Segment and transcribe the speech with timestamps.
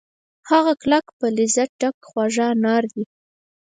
[0.49, 3.03] هغه کلک په لذت ډک خواږه انار دي